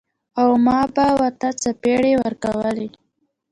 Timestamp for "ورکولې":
2.23-2.87